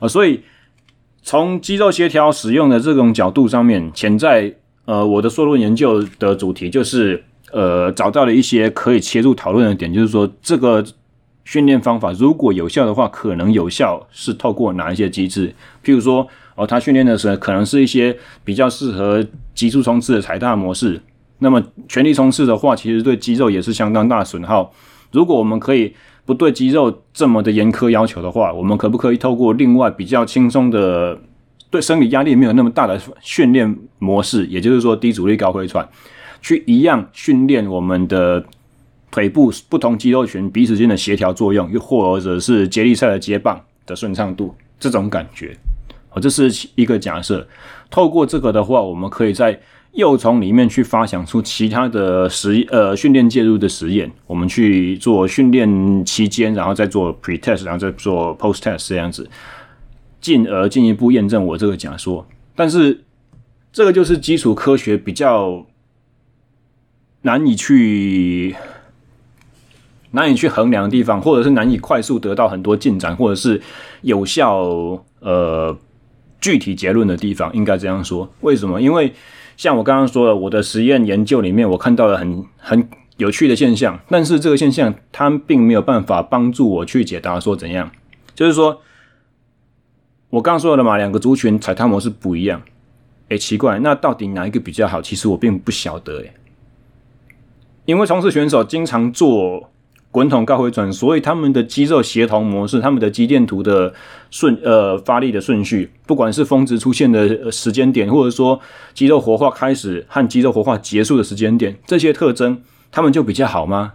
[0.00, 0.42] 啊，所以
[1.22, 10.84] 从肌肉协调使用的这种角度上面，潜在呃我的硕论研究的主题就是呃找到了一些可以切入讨论的点，就是说这个
[11.44, 15.54] 训练方法如果有效的话，可能有效是透过哪一些机制？
[15.84, 21.00] 譬如说哦，他训练的时候可能是一些比较适合急速冲刺的踩踏模式。
[21.38, 24.72] 那么全力冲刺的话，其实对肌肉也是相当大损耗。
[25.12, 31.16] 如果我们可以不对肌肉这么的严苛要求的话，我们可不可以透过另外比较轻松的、
[31.70, 35.86] 对生理压力没有那么大的训练模式，也就是说低阻力高回转，
[36.46, 38.44] 去一样训练我们的
[39.10, 45.56] 腿部不同肌肉群彼此间的协调作用，又或者是接力赛的接棒的顺畅度，这种感觉，
[46.10, 47.44] 哦，这是一个假设。
[47.90, 49.58] 透过这个的话，我们可以在
[49.94, 59.28] 幼虫里面去发想出其他的实呃训练介入的实验，我们去做训练期间，然后再做 pre-test，然后再做 post-test 这样子，
[60.20, 62.24] 进而进一步验证我这个假说。
[62.54, 63.02] 但是
[63.72, 65.66] 这个就是基础科学比较
[67.26, 68.54] 难以去
[70.12, 73.60] 难以去衡量的地方，或者是难以快速得到很多进展，或者是
[74.02, 74.56] 有效
[75.18, 75.76] 呃
[76.40, 78.32] 具体结论的地方，应该这样说。
[78.42, 78.80] 为什么？
[78.80, 79.12] 因为
[79.56, 87.90] 像我刚刚说的，我的实验研究里面，我看到了很 很有趣的现象，但是这个现象它并没有办法帮助我去解答说怎样，
[88.36, 88.80] 就是说
[90.30, 92.62] 我刚说的嘛，两个族群踩踏模式不一样。
[93.28, 95.02] 哎，奇怪，那到底哪一个比较好？
[95.02, 96.32] 其实我并不晓得诶，
[97.86, 99.70] 因为冲刺选手经常做
[100.10, 103.94] 滚筒高回转，所以他们的肌肉协同模式、他们的肌电图的
[104.30, 108.58] 顺呃发力的顺序，不管是峰值出现的时间点，或者说
[108.92, 113.92] 肌肉活化开始和肌肉活化结束的时间点，这些特征他们就比较好吗？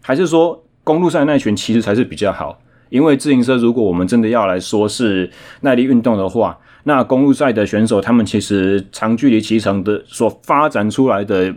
[0.00, 2.60] 还是说公路赛那群其实才是比较好？
[2.90, 5.30] 因为自行车，如果我们真的要来说是
[5.62, 11.54] 耐力运动的话，那公路赛的选手，他们其实长距离骑乘的所发展出来的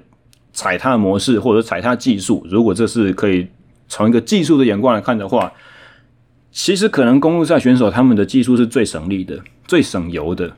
[0.54, 3.48] 踩踏模式或者踩踏技术，如果这是可以
[3.88, 5.52] 从一个技术的眼光来看的话，
[6.52, 10.54] 其实可能公路赛选手他们的技术是最省力的、最省油的、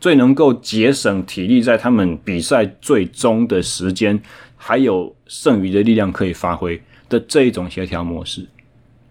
[0.00, 4.20] 最能够节省体力，在他们比赛最终的时间
[4.56, 8.46] 还有剩余的力量可以发挥的这一种协调模式。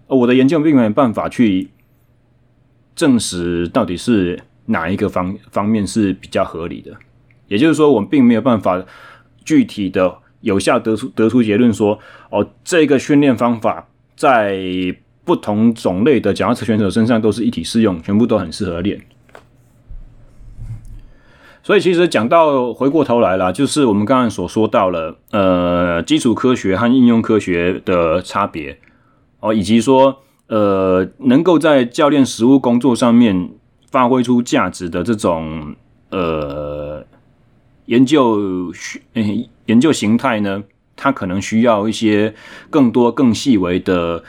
[0.07, 1.69] 而我的研究并没有办法去
[2.95, 4.39] 证实到底是。
[4.67, 6.95] 哪一个方方面是比较合理的？
[7.49, 8.81] 也就是说，我们并没有办法
[9.43, 11.97] 具体的、有效得出得出结论说，
[12.29, 14.59] 哦，这个训练方法在
[15.23, 18.99] 不同种类的脚踏车选手身上都是一体适用，全部都很适合练。
[21.63, 28.77] 所以，其实讲到回过头来了，就是我们刚刚所说到了，呃，基础科学和应用科学的差别
[29.39, 33.51] 哦，以及说，呃，能够在教练实务工作上面。
[33.91, 35.75] 发挥出价值的这种
[36.11, 37.03] 呃
[37.87, 39.01] 研究学
[39.71, 40.63] 研究形态呢，
[40.97, 42.35] 它可能需要一些
[42.69, 44.23] 更多更细微的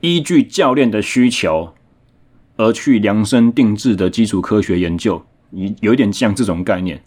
[0.00, 1.74] 依据教练的需求
[2.56, 7.02] 而去量身定制的基础科学研究，有有点像这种概念。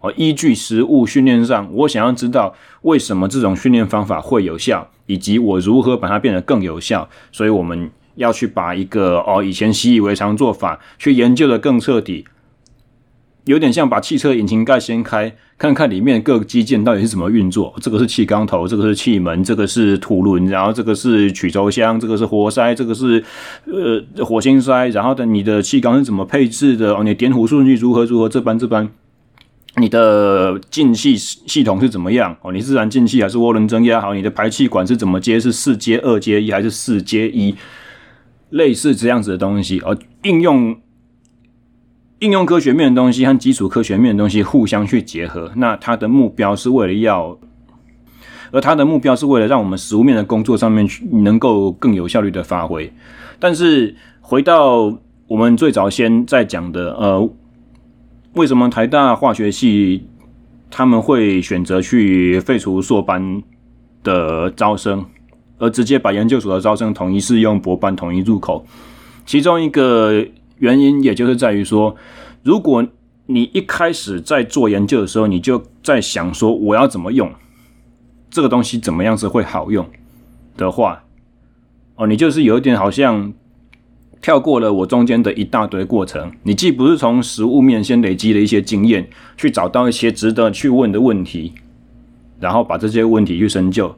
[0.00, 7.90] 哦，依据实务训练上，我想要知道为什么这种训练方法会有效，以及我如何把它变得更有效，所以我们。
[8.16, 12.24] 要去把一个哦以前习以为常做法去研究的更彻底，
[13.46, 17.72] 有点像把汽车引擎盖掀开，看看里面各个机件到底是怎么运作。
[17.80, 23.22] 这个是气缸头，这个是气门，这个是土轮，然后这个是曲轴箱，这个是活塞，这个是
[23.66, 24.88] 呃火星塞。
[24.88, 26.92] 然后的你的气缸是怎么配置的？
[26.94, 28.28] 哦，你点火顺序如何如何？
[28.28, 28.88] 这般这般，
[29.76, 32.36] 你的进气系统是怎么样？
[32.42, 34.00] 哦，你自然进气还是涡轮增压？
[34.00, 35.38] 好，你的排气管是怎么接？
[35.38, 37.54] 是四接二接一还是四接一？
[38.50, 40.76] 类似这样子的东西，而应用
[42.20, 47.36] 应用科学面的东西和基础科学面的东西互相去结合，那它的目标是为了要，
[48.50, 52.90] 而它的目标是为了让我们实务面的工作上面去能够更有效率的发挥。
[53.38, 57.30] 但是回到我们最早先在讲的，呃，
[58.32, 60.06] 为什么台大化学系
[60.70, 63.42] 他们会选择去废除硕班
[64.02, 65.04] 的招生？
[65.58, 68.66] 而直接把研究所的招生统一适用博班统一入口，
[69.24, 70.22] 其中一个
[70.58, 71.94] 原因，也就是在于说，
[72.42, 72.86] 如果
[73.26, 77.30] 你一开始在做研究的时候，你就在想说我要怎么用
[78.30, 79.84] 这个东西，怎么样子会好用
[80.56, 81.04] 的话，
[81.96, 83.32] 哦，你就是有一点好像
[84.20, 86.32] 跳过了我中间的一大堆过程。
[86.42, 91.52] 你既不是从实物面先累积了一些经验，去找到一些值得去问的问题，
[92.40, 93.94] 然后把这些问题去深究。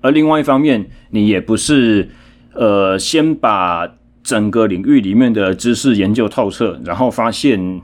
[0.00, 2.10] 而另外一方面，你也不是，
[2.54, 3.86] 呃，先把
[4.30, 7.82] 整个领域里面的知识研究透彻，然后发现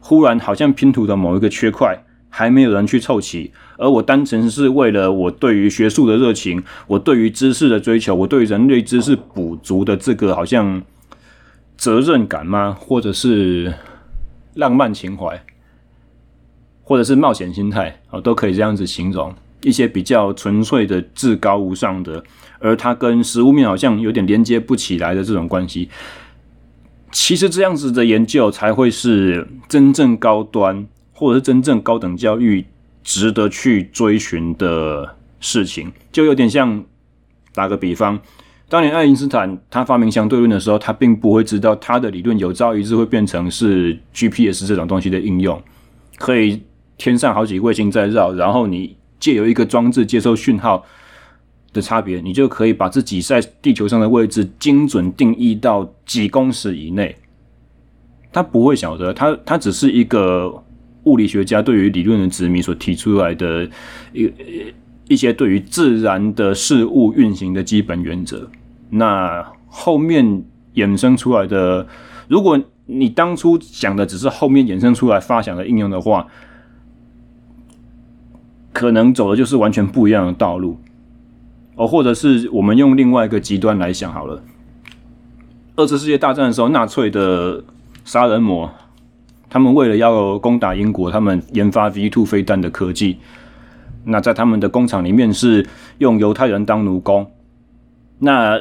[0.00, 10.82] 忽然好像拼图的某一个缺块还没有人去凑齐，而我单纯是为了我对于学术的热情，我对于知识的追求，我对人类知识补足的这个好像
[11.76, 12.74] 责任感吗？
[12.80, 13.74] 或者是
[14.54, 15.42] 浪漫情怀，
[16.82, 19.34] 或者是冒险心态，啊，都可以这样子形容。
[19.62, 22.22] 一些比较纯粹的、至高无上的，
[22.58, 25.88] 而它跟实物面好像有点连接不起来的这种关系，
[27.10, 32.64] 其实这样子的研究才会是真正高端，或者是真正高等教育
[33.04, 35.92] 值得去追寻的事情。
[36.10, 36.84] 就有点像
[37.54, 38.18] 打个比方，
[38.68, 45.62] 当年爱因斯坦他发明相对论的时候，他并不会知道他的理论有朝一日会变成是 GPS 这种东西的应用，
[46.16, 46.62] 可以
[46.96, 48.96] 天上好几个卫星在绕，然后你。
[49.22, 50.84] 借由一个装置接收讯号
[51.72, 57.14] 的差别，你就可以把自己在地球上的位置精准定义到几公尺以内。
[58.32, 60.52] 他不会晓得，他他只是一个
[61.04, 63.68] 物理学家对于理论的执迷所提出来的
[64.12, 64.32] 一
[65.06, 68.50] 一些对于自然的事物运行的基本原则。
[68.90, 70.42] 那后面
[70.74, 71.86] 衍生出来的，
[72.26, 76.26] 如果你当初想的只是后面衍生出来发想的应用的话，
[78.72, 80.78] 可能走的就是完全不一样的道路。
[81.76, 84.42] 哦，或者是我们用另外一个极端来想好了。
[85.74, 87.64] 二次世界大战的时候，纳粹的
[88.04, 88.70] 杀人魔，
[89.48, 93.18] 他们为了要攻打英国，他们研发 V two 飞弹的科技。
[94.04, 95.66] 那在他们的工厂里面是
[95.98, 97.30] 用犹太人当奴工。
[98.18, 98.60] 那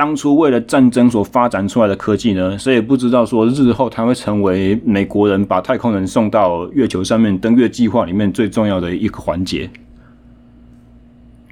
[0.00, 9.68] 当初为了战争所发展出来的科技呢，谁也不知道说日后它会成为美国人把太空人送到月球上面登月计划里面最重要的一个环节。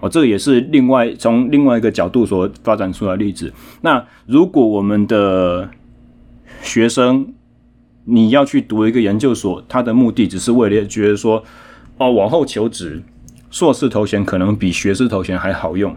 [0.01, 3.53] 哦，这个也是另外从另外一个角度所发展出来的例子。
[3.83, 5.69] 那如果我们的
[6.63, 7.35] 学生
[8.07, 11.45] 你要去读一个研究所，他的目的只是为了觉得说，
[11.99, 13.03] 哦，往后求职，
[13.51, 15.95] 硕士头衔可能比学士头衔还好用。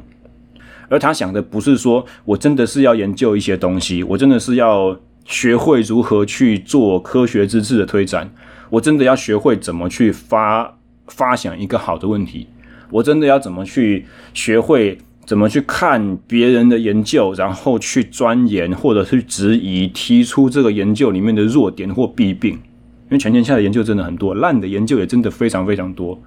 [0.92, 8.30] 而他想的不是说我真的是要研究一些东西，我真的是要学会如何去做科学知识的推展，
[8.70, 10.78] 我真的要学会怎么去发
[11.08, 12.48] 发想一个好的问题。
[12.90, 22.52] 我真的要怎么去学会怎么去看别人的研究，然后去钻研或者是质疑，提出这个研究里面的弱点或弊病。
[22.54, 26.20] 因为全天下的研究真的很多，烂的研究也真的非常非常多。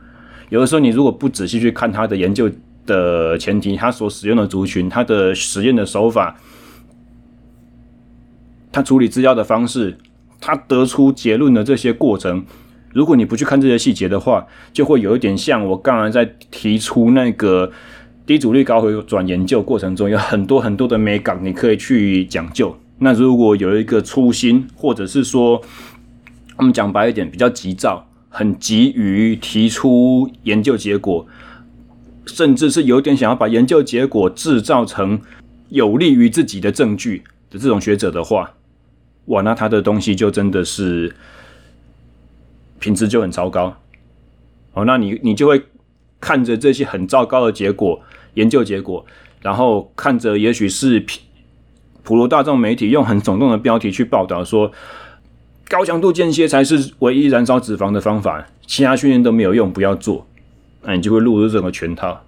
[0.48, 2.50] 有的时候你如果不仔细去看他的研究
[2.87, 6.37] 的前提，他所使用的族群，他的实验的手法，
[8.72, 9.99] 他处理资料的方式，
[10.41, 12.45] 他得出结论的这些过程。
[12.93, 17.72] 如果你不去看这些细节的话，就会有一点像我刚才在提出那个
[18.24, 22.76] 低阻力高回转研究过程中，有很多很多的美感，你可以去讲究。
[22.99, 25.61] 那如果有一个初心，或者是说，
[26.57, 31.26] 我们讲白一点，比较急躁，很急于提出研究结果，
[32.27, 35.20] 甚至是有点想要把研究结果制造成
[35.68, 38.55] 有利于自己的证据的这种学者的话，
[39.27, 41.14] 哇，那他的东西就真的是。
[42.81, 43.75] 品质就很糟糕，
[44.75, 45.62] 哦，那你你就会
[46.20, 47.99] 看着这些很糟糕的结果，
[48.35, 49.07] 研究结果，
[49.41, 51.03] 然后看着也许是
[52.03, 54.70] 普罗大众媒体用很耸动的标题去报道说，
[55.66, 60.27] 高强度间歇才是唯一燃烧脂肪的方法，其他训练都没有用，不要做，
[60.87, 62.24] 那你就会落入这个圈套。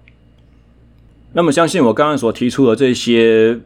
[1.33, 3.59] 那么，相信我刚刚所提出的这些，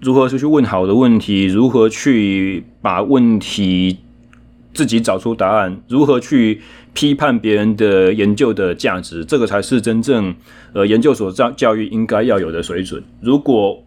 [0.00, 3.98] 如何去问好的问题，如何去把问题。
[4.72, 6.60] 自己找出答案，如何去
[6.94, 10.32] 批判别人的研究的价值，这个才是真正
[10.72, 13.02] 呃研究所教教育应该要有的水准。
[13.20, 13.82] 如果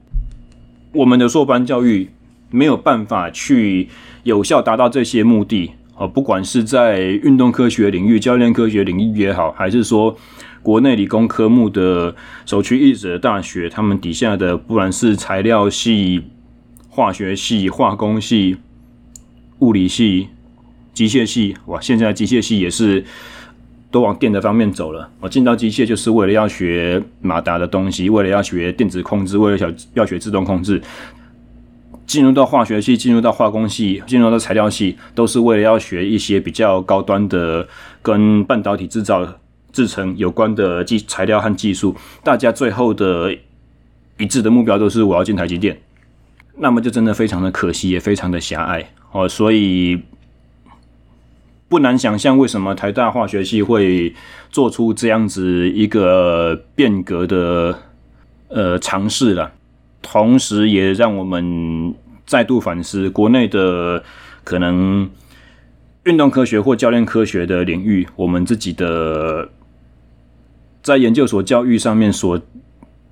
[0.91, 2.09] 我们的硕班教育
[2.51, 3.87] 没有办法去
[4.23, 10.15] 有效达到这些目的，啊，不管是在运动科学领域、教练科学领域也好，还是说
[10.61, 12.15] 国内理工科目的
[12.45, 16.23] 首屈一指的大学，他们底下的不管是材料系、
[16.89, 18.57] 化学系、化工系、
[19.59, 20.29] 物理系。
[20.93, 23.03] 机械系哇，现在机械系也是
[23.89, 25.09] 都往电的方面走了。
[25.19, 30.79] 我进到机械就是为了要学马达的东西，为了要学电子控制，为了想要学自动控制。
[32.13, 37.67] 进入到化学系，进入到化工系，进入到材料系，都是为了要学一些比较高端的
[38.03, 39.27] 跟半导体制造、
[39.71, 41.95] 制成有关的技材料和技术。
[42.23, 43.35] 大家最后的
[44.19, 45.81] 一致的目标都是我要进台积电，
[46.59, 49.99] 那么就真的非常的可惜，也非常的狭隘哦，所以。
[51.67, 54.13] 不难想象，为什么台大化学系会
[54.51, 57.79] 做出这样子一个变革的
[58.49, 59.51] 呃尝试了，
[59.99, 61.95] 同时也让我们
[62.33, 64.03] 再度反思国内的
[64.43, 65.07] 可能
[66.05, 69.47] 运动科学或教练科学的领域，我们自己的
[70.81, 72.41] 在研究所教育上面所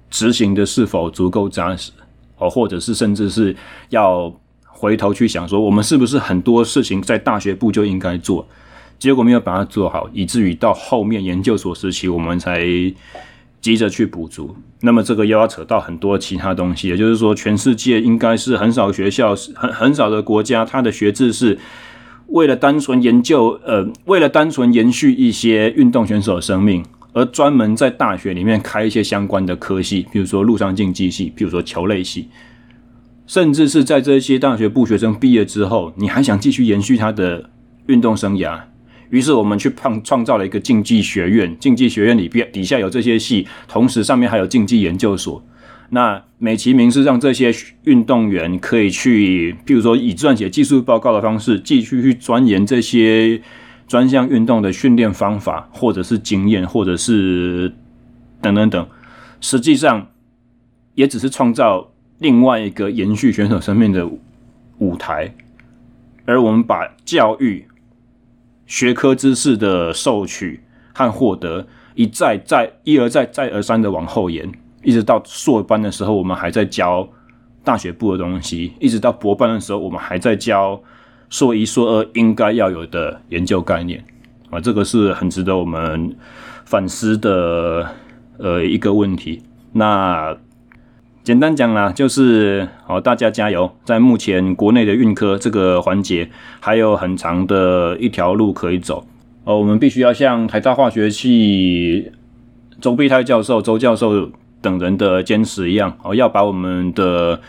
[0.10, 1.92] 执行的是否足够扎实，
[2.38, 3.56] 哦，或者是甚至是
[3.90, 4.34] 要。
[4.82, 8.44] 回头去想说，我们是不是很多事情在大学部就应该做，
[8.98, 12.66] 结果没有把它做好，以至于到后面研究所时期，我们才
[13.62, 14.56] 急着去补足。
[14.82, 21.58] 那么这个又要扯到很多其他东西，也就是说，全世界应该是很少学校、很很少的国家，它的学制是
[22.28, 26.84] 为了单纯研究，呃，为了单纯延续一些运动选手的生命，
[27.14, 32.28] 而专门在大学里面开一些相关的科系，比如说陆上竞技系，比如说球类系。
[33.28, 37.50] 甚至是在这些大学部学生毕业之后，你还想继续延续他的
[37.86, 38.60] 运动生涯，
[39.12, 41.56] 于是我们去创创造了一个竞技学院。
[41.60, 45.44] 竞技学院里边底下有这些系，同时上面还有竞技研究所。
[45.90, 47.54] 那美其名是让这些
[47.84, 53.42] 运动员可以去，譬如说以撰写技术报告的方式，继续去钻研这些
[53.88, 57.74] 专项运动的训练方法，或者是经验，或者是
[58.42, 58.88] 等等等，
[59.42, 60.08] 实际上
[60.96, 64.10] 也只是创造另外一个延续选手生命的
[64.78, 65.34] 舞台，
[66.24, 67.66] 而我们把教育、
[68.72, 70.62] 学科知识的受取
[70.94, 74.50] 和获得一再再一而再再而三的往后延，
[74.82, 77.06] 一直到硕班的时候，我们还在教
[77.66, 80.82] 大学部的东西；一直到博班的时候，我们还在教。
[81.30, 84.04] 硕一、硕二应该要有的研究概念
[84.50, 86.14] 啊，这个是很值得我们
[86.66, 87.90] 反思的
[88.38, 89.42] 呃一个问题。
[89.74, 90.36] 那
[91.24, 96.28] 简单讲啦，就是哦，大家加油，在目前国内的运科这个环节
[96.60, 99.06] 还有很长的一条路可以走
[99.44, 99.60] 哦。
[99.60, 102.12] 我们必须要像台大化学系
[102.82, 107.40] 周碧泰教授、周教授等人的坚持一样哦，要把我们的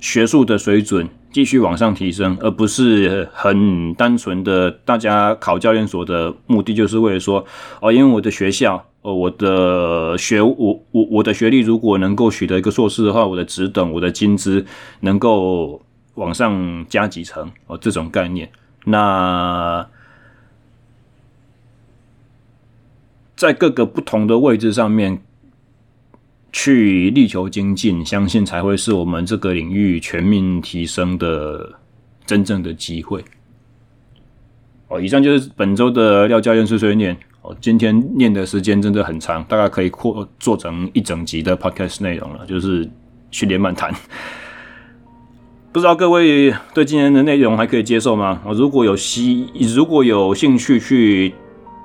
[0.00, 1.08] 学术的水准。
[1.32, 7.44] 继续往上提升，而不是很单纯的大家考教练所的目的，就是为了说
[7.80, 14.64] 哦，因为我的学校，哦，我的学，我我我的学历如果能够取得一个硕士的话，我的职等，我的薪资
[15.00, 15.80] 能够
[16.14, 18.50] 往上加几层哦，这种概念。
[18.84, 19.88] 那
[23.34, 25.22] 在各个不同的位置上面。
[26.52, 31.72] 去力求精进，相信才会是我们这个领域全面提升的
[32.26, 33.24] 真正的机会。
[34.88, 37.16] 哦，以上就是本周的廖教练碎碎念。
[37.40, 42.88] 哦，今天念的时间真的很长，大概可以扩做成一整集的 podcast 内容了，就是
[43.30, 43.92] 训练漫谈。
[45.72, 48.42] 不知道各位对今天的内容还可以接受吗？
[48.44, 51.34] 哦，如果有希，如果有兴趣去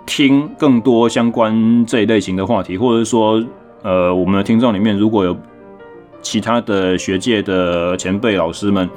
[0.06, 3.42] 听更多相关这一类型的话题，或者说。
[3.88, 5.34] 呃，我们的听众里面如果有
[6.22, 8.90] 其他的学界的前辈老师们，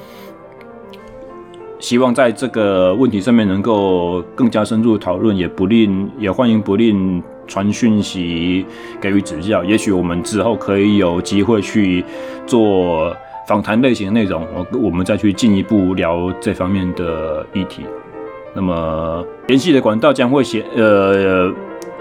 [1.78, 8.66] 希望在这个问题上面能够更加深入讨论，也不吝也欢迎不吝传讯息
[9.01, 9.62] 给予指教。
[9.62, 12.05] 也许我们之后可以有机会去
[12.45, 13.14] 做
[13.47, 17.84] 访谈类型的内容，我我们再去进一步聊这方面的议题。
[18.57, 21.49] 那么联系的管道将会写呃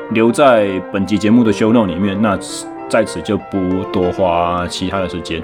[0.09, 2.19] 留在本集节目的 show note 里面。
[2.19, 2.35] 那。
[2.89, 5.41] 在此就不多花其他的时间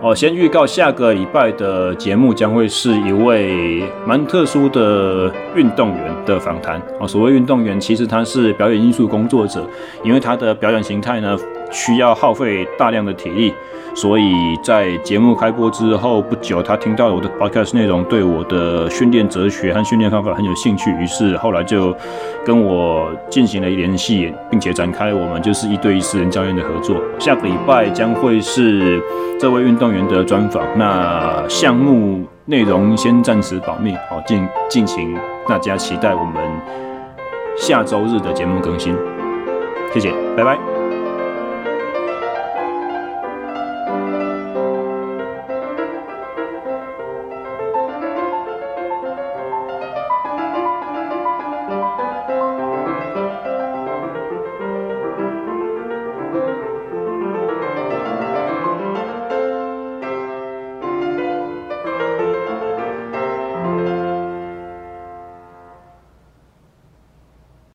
[0.00, 0.14] 哦。
[0.14, 7.06] 先预告下个礼拜的节目将会是一位蛮特殊的运动员的访谈哦。
[7.06, 9.68] 所谓运动员，其实他是表演艺术工作者，
[10.04, 11.36] 因为他的表演形态呢
[11.70, 13.52] 需要耗费大量的体力。
[13.94, 21.92] 所以在节目开播之后不久，他听到了我的 podcast 内容，对我的训练哲学和训练方法很有兴趣，于是后来就
[22.44, 26.96] 跟我进行了联系，并且展开我们就是一对一私人教练的合作。
[27.18, 29.02] 下个礼拜将会是
[29.40, 35.16] 这位运动员的专访，那项目内容先暂时保密，好，敬敬请
[35.48, 36.40] 大家期待我们
[37.56, 38.94] 下周日的节目更新。
[39.92, 40.77] 谢谢，拜拜。